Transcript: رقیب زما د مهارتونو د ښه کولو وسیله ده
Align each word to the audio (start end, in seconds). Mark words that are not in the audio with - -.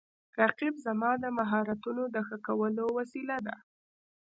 رقیب 0.41 0.75
زما 0.85 1.11
د 1.23 1.25
مهارتونو 1.37 2.03
د 2.15 2.17
ښه 2.27 2.37
کولو 2.47 2.83
وسیله 2.97 3.37
ده 3.45 3.55